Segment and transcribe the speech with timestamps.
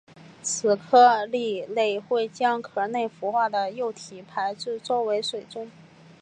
[0.41, 5.69] 此科蜊类会将壳内孵化的幼体排至周围水中。